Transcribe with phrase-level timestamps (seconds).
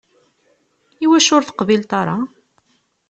[1.05, 2.17] Iwacu ur teqbileḍ ara?